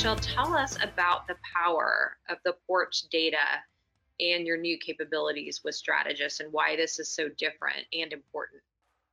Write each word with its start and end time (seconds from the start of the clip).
Michelle, 0.00 0.16
tell 0.16 0.54
us 0.56 0.78
about 0.82 1.28
the 1.28 1.36
power 1.54 2.16
of 2.30 2.38
the 2.42 2.54
Porch 2.66 3.02
data 3.10 3.36
and 4.18 4.46
your 4.46 4.56
new 4.56 4.78
capabilities 4.78 5.60
with 5.62 5.74
Strategus 5.74 6.40
and 6.40 6.50
why 6.54 6.74
this 6.74 6.98
is 6.98 7.12
so 7.12 7.28
different 7.36 7.84
and 7.92 8.10
important. 8.10 8.62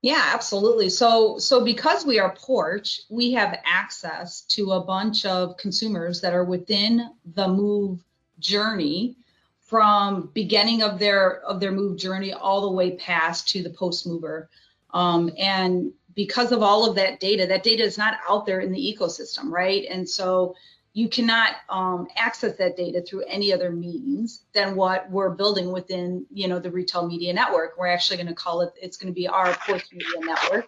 Yeah, 0.02 0.32
absolutely. 0.34 0.88
So, 0.88 1.40
so 1.40 1.66
because 1.66 2.06
we 2.06 2.20
are 2.20 2.34
Porch, 2.34 3.02
we 3.10 3.34
have 3.34 3.60
access 3.66 4.44
to 4.44 4.72
a 4.72 4.80
bunch 4.80 5.26
of 5.26 5.58
consumers 5.58 6.22
that 6.22 6.34
are 6.34 6.46
within 6.46 7.10
the 7.34 7.50
move 7.50 8.02
journey 8.40 9.18
from 9.60 10.30
beginning 10.34 10.84
of 10.84 11.00
their 11.00 11.42
of 11.42 11.60
their 11.60 11.74
move 11.74 11.98
journey 11.98 12.32
all 12.32 12.62
the 12.62 12.72
way 12.72 12.92
past 12.96 13.50
to 13.50 13.62
the 13.62 13.72
post 13.72 14.08
mover. 14.08 14.50
Um, 14.94 15.32
and 15.38 15.92
because 16.16 16.54
of 16.54 16.64
all 16.64 16.90
of 16.90 16.96
that 16.96 17.20
data, 17.20 17.46
that 17.46 17.64
data 17.64 17.84
is 17.84 17.98
not 17.98 18.20
out 18.30 18.46
there 18.46 18.62
in 18.62 18.72
the 18.72 18.96
ecosystem, 18.98 19.52
right? 19.52 19.86
And 19.90 20.08
so 20.08 20.56
you 20.98 21.08
cannot 21.08 21.58
um, 21.70 22.08
access 22.16 22.58
that 22.58 22.76
data 22.76 23.04
through 23.04 23.24
any 23.26 23.54
other 23.54 23.72
means 23.72 24.46
than 24.54 24.76
what 24.76 25.08
we're 25.12 25.30
building 25.30 25.72
within 25.72 26.26
you 26.32 26.48
know 26.48 26.58
the 26.58 26.72
retail 26.72 27.08
media 27.08 27.32
network. 27.32 27.78
We're 27.78 27.86
actually 27.86 28.18
going 28.18 28.30
to 28.30 28.34
call 28.34 28.62
it 28.62 28.74
it's 28.82 28.98
going 28.98 29.14
to 29.14 29.16
be 29.16 29.28
our 29.28 29.54
Porch 29.68 29.86
media 29.92 30.20
network. 30.22 30.66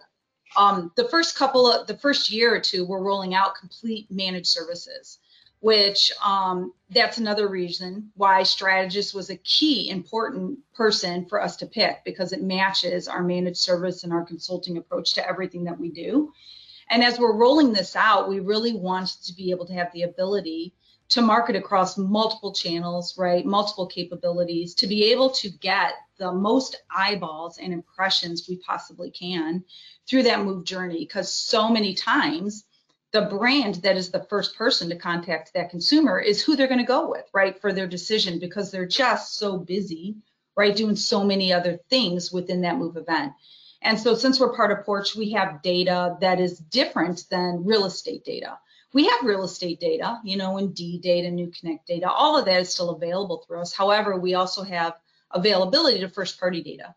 Um, 0.56 0.92
the 0.94 1.08
first 1.08 1.34
couple 1.36 1.66
of 1.66 1.88
the 1.88 1.98
first 1.98 2.30
year 2.30 2.54
or 2.54 2.60
two 2.60 2.86
we're 2.86 3.02
rolling 3.02 3.34
out 3.34 3.56
complete 3.56 4.08
managed 4.08 4.46
services 4.46 5.18
which 5.58 6.10
um, 6.24 6.72
that's 6.88 7.18
another 7.18 7.48
reason 7.48 8.10
why 8.14 8.40
Strategus 8.40 9.12
was 9.14 9.28
a 9.28 9.36
key 9.36 9.90
important 9.90 10.58
person 10.74 11.26
for 11.26 11.42
us 11.42 11.56
to 11.56 11.66
pick 11.66 12.02
because 12.04 12.32
it 12.32 12.42
matches 12.42 13.08
our 13.08 13.22
managed 13.22 13.58
service 13.58 14.04
and 14.04 14.12
our 14.12 14.24
consulting 14.24 14.78
approach 14.78 15.12
to 15.14 15.28
everything 15.28 15.64
that 15.64 15.78
we 15.78 15.90
do 15.90 16.32
and 16.90 17.04
as 17.04 17.18
we're 17.18 17.36
rolling 17.36 17.72
this 17.72 17.94
out, 17.94 18.28
we 18.28 18.40
really 18.40 18.74
want 18.74 19.08
to 19.24 19.32
be 19.32 19.52
able 19.52 19.66
to 19.66 19.72
have 19.74 19.92
the 19.92 20.02
ability 20.02 20.74
to 21.10 21.22
market 21.22 21.56
across 21.56 21.98
multiple 21.98 22.52
channels, 22.52 23.16
right? 23.18 23.44
Multiple 23.44 23.86
capabilities 23.86 24.74
to 24.74 24.86
be 24.86 25.12
able 25.12 25.30
to 25.30 25.48
get 25.48 25.94
the 26.18 26.32
most 26.32 26.82
eyeballs 26.94 27.58
and 27.58 27.72
impressions 27.72 28.46
we 28.48 28.56
possibly 28.56 29.10
can 29.10 29.64
through 30.08 30.24
that 30.24 30.44
move 30.44 30.64
journey. 30.64 31.00
Because 31.00 31.32
so 31.32 31.68
many 31.68 31.94
times, 31.94 32.64
the 33.12 33.22
brand 33.22 33.76
that 33.76 33.96
is 33.96 34.10
the 34.10 34.26
first 34.30 34.56
person 34.56 34.88
to 34.88 34.96
contact 34.96 35.52
that 35.54 35.70
consumer 35.70 36.20
is 36.20 36.42
who 36.42 36.54
they're 36.54 36.68
going 36.68 36.78
to 36.78 36.84
go 36.84 37.10
with, 37.10 37.24
right? 37.32 37.60
For 37.60 37.72
their 37.72 37.88
decision 37.88 38.38
because 38.38 38.70
they're 38.70 38.86
just 38.86 39.36
so 39.36 39.58
busy, 39.58 40.16
right? 40.56 40.76
Doing 40.76 40.96
so 40.96 41.24
many 41.24 41.52
other 41.52 41.80
things 41.88 42.32
within 42.32 42.60
that 42.62 42.78
move 42.78 42.96
event. 42.96 43.32
And 43.82 43.98
so 43.98 44.14
since 44.14 44.38
we're 44.38 44.54
part 44.54 44.72
of 44.72 44.84
Porch, 44.84 45.14
we 45.16 45.32
have 45.32 45.62
data 45.62 46.16
that 46.20 46.40
is 46.40 46.58
different 46.58 47.24
than 47.30 47.64
real 47.64 47.86
estate 47.86 48.24
data. 48.24 48.58
We 48.92 49.06
have 49.06 49.24
real 49.24 49.44
estate 49.44 49.80
data, 49.80 50.20
you 50.24 50.36
know, 50.36 50.58
Indeed 50.58 51.02
data, 51.02 51.30
New 51.30 51.50
Connect 51.50 51.86
data, 51.86 52.10
all 52.10 52.36
of 52.36 52.44
that 52.46 52.60
is 52.60 52.74
still 52.74 52.90
available 52.90 53.44
through 53.46 53.60
us. 53.60 53.72
However, 53.72 54.18
we 54.18 54.34
also 54.34 54.62
have 54.62 54.94
availability 55.30 56.00
to 56.00 56.08
first 56.08 56.40
party 56.40 56.62
data 56.62 56.94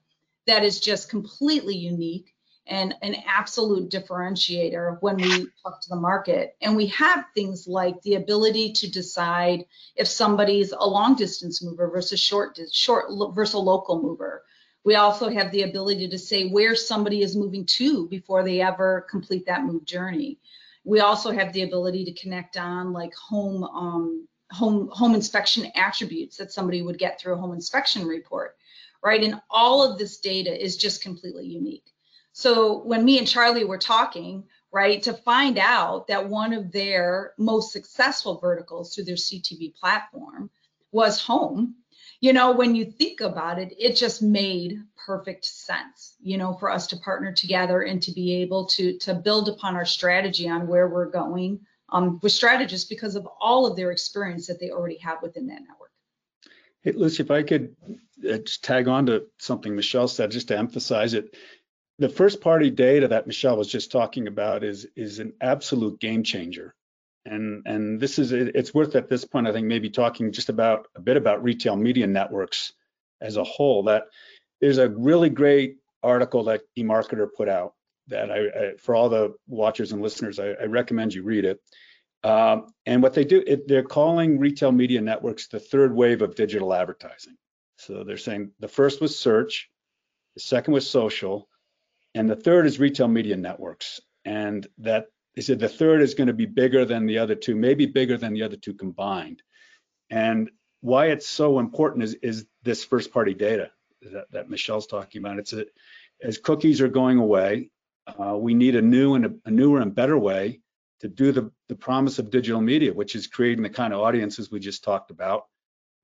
that 0.48 0.64
is 0.64 0.80
just 0.80 1.10
completely 1.10 1.76
unique 1.76 2.34
and 2.66 2.96
an 3.02 3.16
absolute 3.28 3.92
differentiator 3.92 4.98
when 5.02 5.18
we 5.18 5.48
talk 5.62 5.82
to 5.82 5.90
the 5.90 5.96
market. 5.96 6.56
And 6.62 6.76
we 6.76 6.88
have 6.88 7.26
things 7.36 7.68
like 7.68 8.02
the 8.02 8.16
ability 8.16 8.72
to 8.74 8.90
decide 8.90 9.66
if 9.96 10.08
somebody's 10.08 10.72
a 10.72 10.88
long 10.88 11.16
distance 11.16 11.62
mover 11.62 11.90
versus 11.90 12.20
short, 12.20 12.58
short 12.72 13.06
versus 13.34 13.54
a 13.54 13.60
local 13.60 14.02
mover 14.02 14.44
we 14.84 14.96
also 14.96 15.30
have 15.30 15.52
the 15.52 15.64
ability 15.64 16.08
to 16.10 16.18
say 16.18 16.48
where 16.48 16.76
somebody 16.76 17.22
is 17.22 17.36
moving 17.36 17.66
to 17.66 18.08
before 18.10 18.44
they 18.44 18.62
ever 18.62 19.08
complete 19.10 19.46
that 19.46 19.64
move 19.64 19.86
journey. 19.86 20.40
We 20.84 21.00
also 21.00 21.32
have 21.32 21.54
the 21.54 21.64
ability 21.64 22.06
to 22.06 22.14
connect 22.14 22.58
on 22.58 22.92
like 22.92 23.14
home 23.16 23.64
um, 23.64 24.28
home 24.52 24.90
home 24.92 25.16
inspection 25.16 25.72
attributes 25.76 26.38
that 26.38 26.52
somebody 26.52 26.82
would 26.82 27.00
get 27.00 27.20
through 27.20 27.34
a 27.34 27.38
home 27.38 27.54
inspection 27.54 28.06
report, 28.06 28.58
right? 29.02 29.24
And 29.24 29.42
all 29.50 29.84
of 29.84 29.98
this 29.98 30.18
data 30.18 30.64
is 30.64 30.78
just 30.78 31.02
completely 31.02 31.46
unique. 31.46 31.86
So 32.34 32.84
when 32.84 33.06
me 33.06 33.20
and 33.20 33.28
Charlie 33.28 33.64
were 33.64 33.78
talking, 33.78 34.44
right, 34.72 35.02
to 35.04 35.14
find 35.14 35.58
out 35.58 36.08
that 36.08 36.28
one 36.28 36.52
of 36.52 36.72
their 36.72 37.34
most 37.38 37.72
successful 37.72 38.40
verticals 38.40 38.94
through 38.94 39.06
their 39.06 39.16
CTV 39.16 39.76
platform 39.76 40.50
was 40.92 41.22
home, 41.22 41.76
you 42.24 42.32
know, 42.32 42.54
when 42.54 42.74
you 42.74 42.86
think 42.86 43.20
about 43.20 43.60
it, 43.60 43.74
it 43.78 43.98
just 43.98 44.22
made 44.22 44.82
perfect 45.06 45.44
sense, 45.44 46.16
you 46.22 46.38
know, 46.38 46.54
for 46.54 46.72
us 46.72 46.88
to 46.88 46.96
partner 46.96 47.34
together 47.34 47.82
and 47.82 48.02
to 48.02 48.14
be 48.14 48.36
able 48.36 48.66
to 48.68 48.98
to 49.00 49.14
build 49.14 49.50
upon 49.50 49.76
our 49.76 49.84
strategy 49.84 50.48
on 50.48 50.66
where 50.66 50.88
we're 50.88 51.12
going 51.12 51.60
um, 51.90 52.22
with 52.24 52.32
Strategus 52.32 52.88
because 52.88 53.18
of 53.18 53.28
all 53.42 53.66
of 53.66 53.76
their 53.76 53.92
experience 53.92 54.48
that 54.48 54.58
they 54.62 54.72
already 54.72 54.98
have 55.00 55.22
within 55.22 55.48
that 55.48 55.64
network. 55.68 55.92
Hey, 56.80 56.94
Lucy, 56.94 57.24
if 57.24 57.30
I 57.30 57.44
could 57.44 57.76
uh, 58.26 58.38
just 58.38 58.64
tag 58.64 58.88
on 58.88 59.08
to 59.08 59.26
something 59.40 59.76
Michelle 59.76 60.08
said, 60.08 60.32
just 60.32 60.48
to 60.48 60.58
emphasize 60.58 61.14
it. 61.14 61.36
The 62.00 62.08
first 62.08 62.40
party 62.40 62.70
data 62.70 63.10
that 63.10 63.28
Michelle 63.28 63.58
was 63.58 63.68
just 63.68 63.92
talking 63.92 64.28
about 64.28 64.64
is 64.64 64.88
is 64.96 65.20
an 65.20 65.34
absolute 65.42 66.00
game 66.00 66.24
changer 66.24 66.74
and 67.26 67.64
and 67.66 68.00
this 68.00 68.20
is 68.20 68.32
it's 68.32 68.74
worth 68.74 68.96
at 68.96 69.08
this 69.08 69.24
point 69.24 69.48
i 69.48 69.52
think 69.54 69.66
maybe 69.66 69.90
talking 69.90 70.32
just 70.32 70.50
about 70.50 70.88
a 70.96 71.02
bit 71.02 71.16
about 71.16 71.44
retail 71.44 71.76
media 71.76 72.06
networks 72.06 72.74
as 73.24 73.38
a 73.38 73.44
whole. 73.44 73.84
That 73.84 74.04
there's 74.62 74.78
a 74.78 74.90
really 74.90 75.30
great 75.30 75.78
article 76.04 76.44
that 76.44 76.62
emarketer 76.78 77.28
put 77.36 77.50
out 77.50 77.74
that 78.08 78.30
I, 78.30 78.38
I 78.38 78.78
for 78.78 78.94
all 78.94 79.10
the 79.10 79.34
watchers 79.48 79.94
and 79.94 80.02
listeners 80.02 80.38
I, 80.38 80.50
I 80.50 80.66
recommend 80.66 81.14
you 81.14 81.24
read 81.24 81.46
it. 81.46 81.60
Um, 82.24 82.68
and 82.86 83.02
what 83.02 83.14
they 83.14 83.26
do 83.26 83.44
it, 83.46 83.68
they're 83.68 83.84
calling 83.84 84.38
retail 84.38 84.72
media 84.72 85.02
networks 85.02 85.48
the 85.48 85.60
third 85.60 85.94
wave 85.96 86.22
of 86.22 86.36
digital 86.36 86.74
advertising. 86.74 87.36
So 87.78 88.04
they're 88.04 88.18
saying 88.18 88.52
the 88.60 88.68
first 88.68 89.02
was 89.02 89.18
search 89.18 89.70
the 90.36 90.42
second 90.42 90.74
was 90.74 90.90
social 90.90 91.48
and 92.16 92.30
the 92.30 92.36
third 92.36 92.66
is 92.66 92.80
retail 92.80 93.08
media 93.08 93.36
networks. 93.36 94.00
And 94.26 94.66
that 94.80 95.08
they 95.36 95.42
said 95.42 95.60
the 95.60 95.70
third 95.70 96.02
is 96.02 96.14
going 96.14 96.28
to 96.28 96.34
be 96.34 96.46
bigger 96.46 96.86
than 96.86 97.06
the 97.06 97.18
other 97.20 97.36
two, 97.36 97.56
maybe 97.56 97.86
bigger 97.86 98.18
than 98.18 98.34
the 98.34 98.44
other 98.44 98.56
two 98.56 98.74
combined. 98.74 99.42
And 100.10 100.52
why 100.82 101.08
it's 101.08 101.28
so 101.28 101.60
important 101.60 102.04
is, 102.04 102.14
is 102.16 102.46
this 102.64 102.84
first 102.84 103.12
party 103.12 103.34
data 103.34 103.72
that, 104.12 104.32
that 104.32 104.50
Michelle's 104.50 104.88
talking 104.88 105.22
about. 105.22 105.40
It's 105.40 105.54
a, 105.54 105.66
as 106.22 106.38
cookies 106.38 106.82
are 106.82 106.88
going 106.90 107.18
away, 107.18 107.70
uh, 108.08 108.38
we 108.38 108.54
need 108.54 108.76
a 108.76 108.82
new 108.82 109.16
and 109.16 109.26
a, 109.26 109.34
a, 109.46 109.52
newer 109.52 109.82
and 109.82 109.96
better 109.96 110.18
way 110.18 110.60
to 111.00 111.08
do 111.08 111.32
the, 111.32 111.52
the 111.70 111.76
promise 111.76 112.20
of 112.20 112.30
digital 112.30 112.62
media, 112.62 112.94
which 112.94 113.16
is 113.16 113.28
creating 113.28 113.64
the 113.64 113.70
kind 113.70 113.94
of 113.94 114.02
audiences 114.02 114.52
we 114.52 114.60
just 114.60 114.84
talked 114.84 115.10
about, 115.10 115.46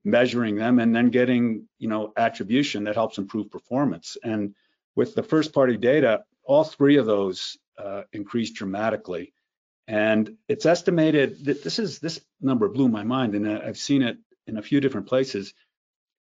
measuring 0.03 0.55
them, 0.55 0.79
and 0.79 0.95
then 0.95 1.09
getting 1.09 1.67
you 1.77 1.89
know 1.89 2.13
attribution 2.15 2.85
that 2.85 2.95
helps 2.95 3.17
improve 3.17 3.51
performance. 3.51 4.17
And 4.23 4.55
with 4.95 5.13
the 5.13 5.23
first 5.23 5.53
party 5.53 5.77
data, 5.77 6.23
all 6.43 6.63
three 6.63 6.97
of 6.97 7.05
those 7.05 7.57
uh, 7.79 8.03
increased 8.13 8.55
dramatically. 8.55 9.33
And 9.87 10.37
it's 10.47 10.65
estimated 10.65 11.45
that 11.45 11.63
this 11.63 11.79
is 11.79 11.99
this 11.99 12.21
number 12.39 12.69
blew 12.69 12.89
my 12.89 13.03
mind, 13.03 13.33
and 13.33 13.49
I've 13.49 13.77
seen 13.77 14.03
it 14.03 14.17
in 14.45 14.57
a 14.57 14.61
few 14.61 14.79
different 14.81 15.07
places. 15.07 15.53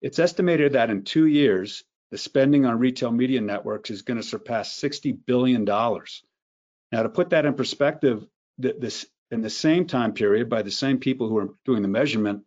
It's 0.01 0.19
estimated 0.19 0.73
that 0.73 0.89
in 0.89 1.03
two 1.03 1.25
years, 1.25 1.83
the 2.11 2.17
spending 2.17 2.65
on 2.65 2.79
retail 2.79 3.11
media 3.11 3.41
networks 3.41 3.89
is 3.89 4.03
going 4.03 4.17
to 4.17 4.23
surpass 4.23 4.79
$60 4.79 5.17
billion. 5.25 5.65
Now, 5.65 7.03
to 7.03 7.09
put 7.09 7.31
that 7.31 7.45
in 7.45 7.55
perspective, 7.55 8.25
this 8.57 9.05
in 9.29 9.41
the 9.41 9.49
same 9.49 9.87
time 9.87 10.13
period 10.13 10.49
by 10.49 10.61
the 10.61 10.71
same 10.71 10.99
people 10.99 11.27
who 11.27 11.37
are 11.37 11.49
doing 11.65 11.81
the 11.81 11.89
measurement, 11.89 12.43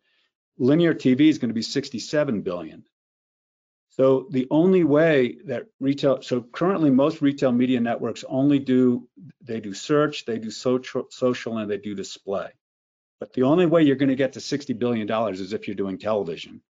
linear 0.58 0.94
TV 0.94 1.28
is 1.28 1.38
going 1.38 1.50
to 1.50 1.54
be 1.54 1.62
67 1.62 2.40
billion. 2.40 2.84
So 3.90 4.28
the 4.30 4.46
only 4.50 4.84
way 4.84 5.38
that 5.46 5.66
retail, 5.80 6.22
so 6.22 6.40
currently 6.40 6.90
most 6.90 7.20
retail 7.20 7.50
media 7.50 7.80
networks 7.80 8.24
only 8.28 8.60
do, 8.60 9.08
they 9.42 9.60
do 9.60 9.74
search, 9.74 10.24
they 10.24 10.38
do 10.38 10.50
social, 10.50 11.06
social 11.10 11.58
and 11.58 11.70
they 11.70 11.76
do 11.78 11.94
display. 11.94 12.50
But 13.18 13.32
the 13.32 13.42
only 13.42 13.66
way 13.66 13.82
you're 13.82 13.96
going 13.96 14.10
to 14.10 14.14
get 14.14 14.34
to 14.34 14.38
$60 14.38 14.78
billion 14.78 15.10
is 15.32 15.52
if 15.52 15.66
you're 15.66 15.74
doing 15.74 15.98
television. 15.98 16.62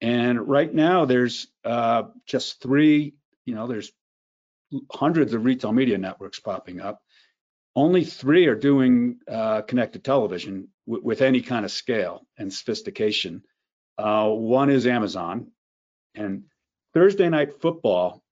And 0.00 0.46
right 0.46 0.72
now 0.72 1.06
there's 1.06 1.48
uh, 1.64 2.04
just 2.26 2.62
three, 2.62 3.14
you 3.46 3.54
know, 3.54 3.66
there's 3.66 3.90
hundreds 4.92 5.32
of 5.32 5.44
retail 5.44 5.72
media 5.72 5.96
networks 5.96 6.38
popping 6.38 6.80
up. 6.80 7.00
Only 7.74 8.04
three 8.04 8.46
are 8.46 8.54
doing 8.54 9.18
uh, 9.30 9.62
connected 9.62 10.04
television 10.04 10.68
with 10.86 11.22
any 11.22 11.40
kind 11.40 11.64
of 11.64 11.70
scale 11.70 12.26
and 12.38 12.52
sophistication. 12.52 13.42
Uh, 13.98 14.28
one 14.28 14.70
is 14.70 14.86
Amazon, 14.86 15.50
and 16.16 16.44
Thursday 16.94 17.28
night 17.28 17.60
football 17.60 18.22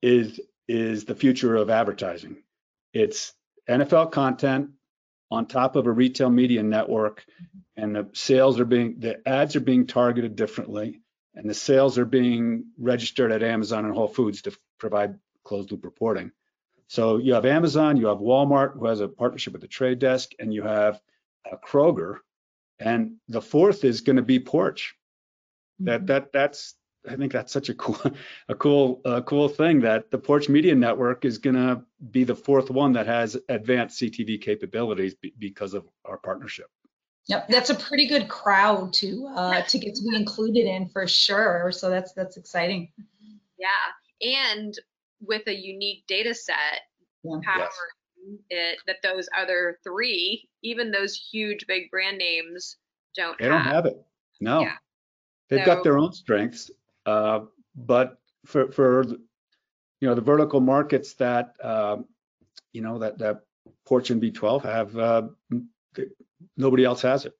is 0.00 0.40
is 0.68 1.04
the 1.04 1.14
future 1.14 1.54
of 1.56 1.70
advertising. 1.70 2.42
It's 2.92 3.32
NFL 3.68 4.12
content 4.12 4.70
on 5.30 5.46
top 5.46 5.76
of 5.76 5.86
a 5.86 5.92
retail 5.92 6.30
media 6.30 6.62
network, 6.62 7.24
and 7.76 7.94
the 7.94 8.08
sales 8.12 8.58
are 8.58 8.64
being 8.64 8.96
the 8.98 9.26
ads 9.28 9.54
are 9.56 9.60
being 9.60 9.86
targeted 9.86 10.34
differently, 10.34 11.00
and 11.34 11.48
the 11.48 11.54
sales 11.54 11.98
are 11.98 12.04
being 12.04 12.66
registered 12.78 13.32
at 13.32 13.42
Amazon 13.42 13.84
and 13.84 13.94
Whole 13.94 14.08
Foods 14.08 14.42
to 14.42 14.56
provide 14.78 15.18
closed 15.44 15.70
loop 15.70 15.84
reporting. 15.84 16.32
So 16.88 17.16
you 17.16 17.34
have 17.34 17.46
Amazon, 17.46 17.96
you 17.96 18.08
have 18.08 18.18
Walmart, 18.18 18.74
who 18.78 18.86
has 18.86 19.00
a 19.00 19.08
partnership 19.08 19.54
with 19.54 19.62
the 19.62 19.68
Trade 19.68 19.98
Desk, 19.98 20.30
and 20.38 20.52
you 20.52 20.62
have 20.62 21.00
uh, 21.50 21.56
Kroger, 21.66 22.18
and 22.78 23.16
the 23.28 23.40
fourth 23.40 23.84
is 23.84 24.02
going 24.02 24.16
to 24.16 24.22
be 24.22 24.38
Porch. 24.40 24.94
That 25.84 26.00
Mm-hmm. 26.00 26.06
that 26.06 26.32
that's 26.32 26.74
I 27.08 27.16
think 27.16 27.32
that's 27.32 27.52
such 27.52 27.68
a 27.68 27.74
cool 27.74 27.98
a 28.48 28.54
cool 28.54 29.00
uh, 29.04 29.22
cool 29.22 29.48
thing 29.48 29.80
that 29.80 30.10
the 30.10 30.18
Porch 30.18 30.48
Media 30.48 30.74
Network 30.74 31.24
is 31.24 31.38
going 31.38 31.56
to 31.56 31.82
be 32.10 32.24
the 32.24 32.36
fourth 32.36 32.70
one 32.70 32.92
that 32.92 33.06
has 33.06 33.36
advanced 33.48 34.00
CTV 34.00 34.40
capabilities 34.40 35.14
be, 35.14 35.32
because 35.38 35.74
of 35.74 35.88
our 36.04 36.18
partnership. 36.18 36.66
Yep, 37.26 37.48
that's 37.48 37.70
a 37.70 37.74
pretty 37.74 38.06
good 38.08 38.28
crowd 38.28 38.92
to 38.94 39.26
uh, 39.34 39.62
to 39.62 39.78
get 39.78 39.94
to 39.94 40.02
be 40.02 40.16
included 40.16 40.66
in 40.66 40.88
for 40.88 41.06
sure. 41.08 41.70
So 41.72 41.90
that's 41.90 42.12
that's 42.12 42.36
exciting. 42.36 42.92
Yeah, 43.58 43.68
and 44.46 44.78
with 45.20 45.42
a 45.46 45.54
unique 45.54 46.04
data 46.08 46.34
set, 46.34 46.82
Yeah. 47.24 47.38
powering 47.44 48.38
it 48.50 48.78
that 48.86 48.96
those 49.02 49.28
other 49.36 49.78
three, 49.84 50.48
even 50.62 50.90
those 50.90 51.16
huge 51.16 51.66
big 51.66 51.90
brand 51.90 52.18
names, 52.18 52.76
don't 53.16 53.38
They 53.38 53.48
don't 53.48 53.60
have 53.62 53.86
it. 53.86 53.96
No, 54.40 54.60
Yeah. 54.62 54.76
They've 55.52 55.66
So- 55.66 55.74
got 55.74 55.84
their 55.84 55.98
own 55.98 56.14
strengths, 56.14 56.70
uh, 57.04 57.40
but 57.76 58.18
for 58.46 58.72
for 58.72 59.04
you 59.04 60.08
know 60.08 60.14
the 60.14 60.22
vertical 60.22 60.60
markets 60.60 61.12
that 61.14 61.54
um, 61.62 62.06
you 62.72 62.80
know 62.80 62.98
that 63.00 63.18
that 63.18 63.42
Porch 63.84 64.08
and 64.08 64.22
V12 64.22 64.62
have, 64.62 64.96
uh, 64.96 65.28
nobody 66.56 66.84
else 66.84 67.02
has 67.02 67.26
it. 67.26 67.34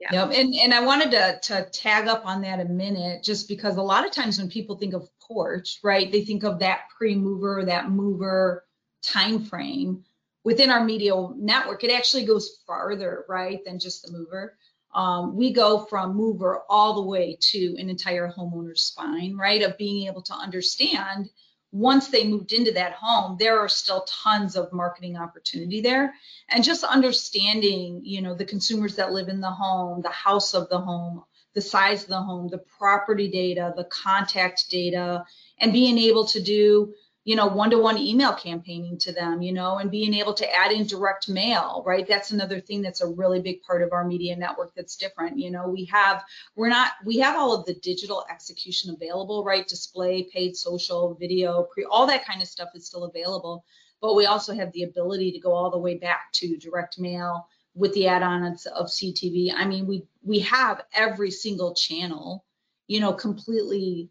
Yeah. 0.00 0.12
Yep. 0.12 0.38
And 0.38 0.54
and 0.54 0.72
I 0.72 0.80
wanted 0.80 1.10
to 1.10 1.38
to 1.42 1.68
tag 1.70 2.08
up 2.08 2.24
on 2.24 2.40
that 2.40 2.60
a 2.60 2.64
minute, 2.64 3.22
just 3.22 3.46
because 3.46 3.76
a 3.76 3.82
lot 3.82 4.06
of 4.06 4.10
times 4.10 4.38
when 4.38 4.48
people 4.48 4.78
think 4.78 4.94
of 4.94 5.10
porch, 5.20 5.80
right, 5.84 6.10
they 6.10 6.24
think 6.24 6.44
of 6.44 6.58
that 6.60 6.88
pre-mover, 6.96 7.62
that 7.66 7.90
mover 7.90 8.64
time 9.02 9.44
frame. 9.44 10.02
Within 10.44 10.70
our 10.70 10.82
media 10.82 11.14
network, 11.36 11.84
it 11.84 11.90
actually 11.90 12.24
goes 12.24 12.62
farther, 12.66 13.26
right, 13.28 13.62
than 13.66 13.78
just 13.78 14.06
the 14.06 14.12
mover. 14.12 14.56
Um, 14.94 15.36
we 15.36 15.52
go 15.52 15.84
from 15.86 16.14
mover 16.14 16.62
all 16.68 16.94
the 16.94 17.08
way 17.08 17.36
to 17.40 17.76
an 17.78 17.90
entire 17.90 18.30
homeowner's 18.30 18.84
spine, 18.84 19.36
right, 19.36 19.62
of 19.62 19.76
being 19.76 20.06
able 20.06 20.22
to 20.22 20.34
understand 20.34 21.30
once 21.74 22.06
they 22.06 22.24
moved 22.24 22.52
into 22.52 22.70
that 22.70 22.92
home, 22.92 23.36
there 23.36 23.58
are 23.58 23.68
still 23.68 24.02
tons 24.02 24.54
of 24.54 24.72
marketing 24.72 25.16
opportunity 25.16 25.80
there. 25.80 26.14
And 26.48 26.62
just 26.62 26.84
understanding 26.84 28.00
you 28.04 28.22
know 28.22 28.34
the 28.34 28.44
consumers 28.44 28.94
that 28.94 29.12
live 29.12 29.28
in 29.28 29.40
the 29.40 29.50
home 29.50 30.00
the 30.00 30.08
house 30.10 30.54
of 30.54 30.68
the 30.68 30.78
home 30.78 31.24
the 31.54 31.60
size 31.60 32.04
of 32.04 32.08
the 32.08 32.20
home 32.20 32.48
the 32.48 32.62
property 32.78 33.28
data 33.28 33.72
the 33.76 33.84
contact 33.84 34.70
data 34.70 35.24
and 35.58 35.72
being 35.72 35.98
able 35.98 36.26
to 36.26 36.40
do 36.40 36.94
you 37.24 37.36
know 37.36 37.46
one-to-one 37.46 37.98
email 37.98 38.34
campaigning 38.34 38.98
to 38.98 39.12
them 39.12 39.42
you 39.42 39.52
know 39.52 39.78
and 39.78 39.90
being 39.90 40.14
able 40.14 40.34
to 40.34 40.54
add 40.54 40.72
in 40.72 40.86
direct 40.86 41.28
mail 41.28 41.82
right? 41.86 42.06
That's 42.06 42.30
another 42.30 42.60
thing 42.60 42.82
that's 42.82 43.00
a 43.00 43.08
really 43.08 43.40
big 43.40 43.62
part 43.62 43.82
of 43.82 43.92
our 43.92 44.04
media 44.04 44.36
network 44.36 44.74
that's 44.74 44.96
different 44.96 45.38
you 45.38 45.50
know? 45.50 45.68
We 45.68 45.84
have 45.86 46.24
we're 46.54 46.68
not 46.68 46.92
we 47.04 47.18
have 47.18 47.36
all 47.36 47.54
of 47.54 47.64
the 47.66 47.74
digital 47.74 48.24
execution 48.30 48.94
available 48.94 49.44
right? 49.44 49.66
Display 49.66 50.24
paid 50.32 50.56
social 50.56 51.14
video 51.14 51.64
pre 51.64 51.84
all 51.84 52.06
that 52.06 52.26
kind 52.26 52.42
of 52.42 52.48
stuff 52.48 52.70
is 52.74 52.86
still 52.86 53.04
available 53.04 53.64
but 54.00 54.14
we 54.14 54.26
also 54.26 54.54
have 54.54 54.70
the 54.72 54.82
ability 54.82 55.32
to 55.32 55.40
go 55.40 55.52
all 55.52 55.70
the 55.70 55.78
way 55.78 55.96
back 55.96 56.30
to 56.32 56.58
direct 56.58 56.98
mail 56.98 57.48
with 57.74 57.92
the 57.94 58.06
add-ons 58.06 58.66
of 58.66 58.86
CTV. 58.86 59.52
I 59.54 59.64
mean, 59.66 59.86
we 59.86 60.06
we 60.22 60.40
have 60.40 60.82
every 60.94 61.30
single 61.30 61.74
channel, 61.74 62.44
you 62.86 63.00
know, 63.00 63.12
completely 63.12 64.10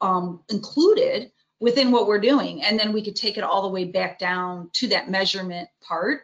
um, 0.00 0.40
included 0.48 1.30
within 1.64 1.90
what 1.90 2.06
we're 2.06 2.20
doing, 2.20 2.62
and 2.62 2.78
then 2.78 2.92
we 2.92 3.02
could 3.02 3.16
take 3.16 3.38
it 3.38 3.42
all 3.42 3.62
the 3.62 3.70
way 3.70 3.84
back 3.86 4.18
down 4.18 4.68
to 4.74 4.86
that 4.86 5.10
measurement 5.10 5.66
part. 5.80 6.20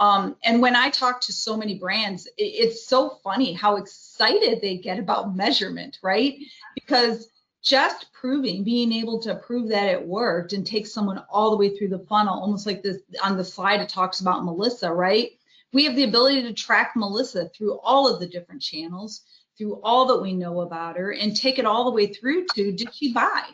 Um, 0.00 0.34
and 0.42 0.60
when 0.60 0.74
I 0.74 0.90
talk 0.90 1.20
to 1.20 1.32
so 1.32 1.56
many 1.56 1.78
brands, 1.78 2.26
it, 2.26 2.42
it's 2.42 2.88
so 2.88 3.20
funny 3.22 3.52
how 3.52 3.76
excited 3.76 4.60
they 4.60 4.78
get 4.78 4.98
about 4.98 5.36
measurement, 5.36 6.00
right? 6.02 6.38
Because 6.74 7.30
just 7.62 8.12
proving, 8.12 8.64
being 8.64 8.92
able 8.92 9.20
to 9.20 9.36
prove 9.36 9.68
that 9.68 9.86
it 9.86 10.04
worked 10.04 10.54
and 10.54 10.66
take 10.66 10.88
someone 10.88 11.22
all 11.30 11.52
the 11.52 11.56
way 11.56 11.76
through 11.76 11.90
the 11.90 12.06
funnel, 12.08 12.40
almost 12.40 12.66
like 12.66 12.82
this 12.82 12.98
on 13.22 13.36
the 13.36 13.44
slide, 13.44 13.80
it 13.80 13.88
talks 13.88 14.20
about 14.20 14.44
Melissa, 14.44 14.92
right? 14.92 15.30
We 15.72 15.84
have 15.84 15.94
the 15.94 16.02
ability 16.02 16.42
to 16.42 16.52
track 16.52 16.94
Melissa 16.96 17.48
through 17.50 17.78
all 17.78 18.12
of 18.12 18.18
the 18.18 18.26
different 18.26 18.60
channels, 18.60 19.20
through 19.56 19.80
all 19.84 20.06
that 20.06 20.20
we 20.20 20.32
know 20.32 20.62
about 20.62 20.96
her, 20.96 21.12
and 21.12 21.36
take 21.36 21.60
it 21.60 21.64
all 21.64 21.84
the 21.84 21.92
way 21.92 22.08
through 22.08 22.46
to 22.56 22.72
did 22.72 22.92
she 22.92 23.12
buy, 23.12 23.44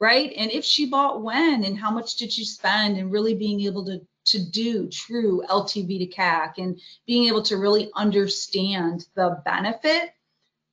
right? 0.00 0.32
And 0.36 0.50
if 0.50 0.64
she 0.64 0.86
bought 0.86 1.22
when 1.22 1.64
and 1.64 1.76
how 1.78 1.90
much 1.90 2.16
did 2.16 2.32
she 2.32 2.44
spend, 2.44 2.96
and 2.98 3.10
really 3.10 3.34
being 3.34 3.60
able 3.62 3.84
to 3.86 4.00
to 4.26 4.38
do 4.50 4.88
true 4.88 5.42
LTV 5.48 6.00
to 6.00 6.06
CAC 6.14 6.58
and 6.58 6.78
being 7.06 7.28
able 7.28 7.42
to 7.42 7.56
really 7.56 7.90
understand 7.96 9.06
the 9.14 9.40
benefit 9.44 10.10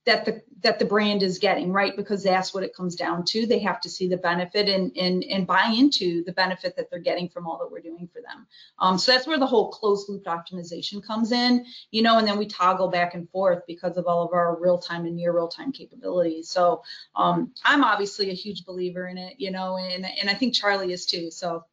that 0.05 0.25
the 0.25 0.41
that 0.61 0.79
the 0.79 0.85
brand 0.85 1.21
is 1.21 1.37
getting 1.37 1.71
right? 1.71 1.95
Because 1.95 2.23
that's 2.23 2.53
what 2.53 2.63
it 2.63 2.75
comes 2.75 2.95
down 2.95 3.23
to. 3.25 3.45
They 3.45 3.59
have 3.59 3.79
to 3.81 3.89
see 3.89 4.07
the 4.07 4.17
benefit 4.17 4.67
and 4.67 4.95
and 4.97 5.23
and 5.23 5.45
buy 5.45 5.73
into 5.75 6.23
the 6.23 6.31
benefit 6.31 6.75
that 6.75 6.89
they're 6.89 6.99
getting 6.99 7.29
from 7.29 7.47
all 7.47 7.57
that 7.59 7.71
we're 7.71 7.81
doing 7.81 8.07
for 8.11 8.21
them. 8.21 8.47
Um, 8.79 8.97
so 8.97 9.11
that's 9.11 9.27
where 9.27 9.39
the 9.39 9.45
whole 9.45 9.69
closed 9.69 10.09
loop 10.09 10.25
optimization 10.25 11.03
comes 11.05 11.31
in 11.31 11.65
you 11.91 12.01
know 12.01 12.17
and 12.17 12.27
then 12.27 12.37
we 12.37 12.45
toggle 12.45 12.89
back 12.89 13.13
and 13.13 13.29
forth 13.29 13.63
because 13.67 13.97
of 13.97 14.05
all 14.07 14.23
of 14.23 14.33
our 14.33 14.59
real 14.59 14.77
time 14.77 15.05
and 15.05 15.15
near 15.15 15.33
real 15.33 15.47
time 15.47 15.71
capabilities. 15.71 16.49
So 16.49 16.83
um, 17.15 17.53
i'm 17.63 17.83
obviously 17.83 18.29
a 18.29 18.33
huge 18.33 18.65
believer 18.65 19.07
in 19.07 19.17
it 19.17 19.35
you 19.37 19.51
know 19.51 19.77
and 19.77 20.05
and 20.05 20.29
i 20.29 20.33
think 20.33 20.53
charlie 20.53 20.93
is 20.93 21.05
too 21.05 21.31
so. 21.31 21.63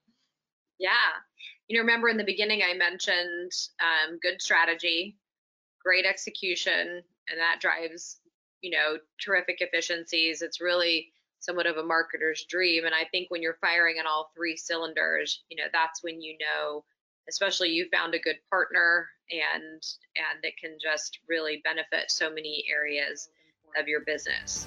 Yeah. 0.83 0.91
You 1.69 1.77
know, 1.77 1.83
remember 1.83 2.09
in 2.09 2.17
the 2.17 2.25
beginning, 2.25 2.61
I 2.63 2.75
mentioned 2.75 3.53
um, 3.81 4.19
good 4.21 4.43
strategy, 4.43 5.17
great 5.83 6.05
execution, 6.05 7.03
and 7.31 7.39
that 7.39 7.61
drives, 7.61 8.19
you 8.63 8.71
know, 8.71 8.97
terrific 9.23 9.57
efficiencies. 9.61 10.41
It's 10.41 10.61
really 10.61 11.13
somewhat 11.41 11.67
of 11.67 11.77
a 11.77 11.83
marketer's 11.83 12.45
dream. 12.49 12.85
And 12.85 12.95
I 12.95 13.05
think 13.11 13.31
when 13.31 13.43
you're 13.43 13.59
firing 13.61 13.97
on 13.99 14.07
all 14.07 14.31
three 14.35 14.57
cylinders, 14.57 15.43
you 15.51 15.57
know, 15.57 15.69
that's 15.73 16.03
when 16.03 16.23
you 16.23 16.37
know, 16.39 16.85
especially 17.29 17.71
you 17.71 17.89
found 17.93 18.15
a 18.15 18.21
good 18.21 18.39
partner 18.49 19.09
and 19.31 19.83
and 20.17 20.45
it 20.45 20.55
can 20.57 20.79
just 20.81 21.19
really 21.29 21.61
benefit 21.65 22.11
so 22.11 22.31
many 22.31 22.65
areas 22.73 23.29
of 23.79 23.89
your 23.89 24.01
business. 24.01 24.67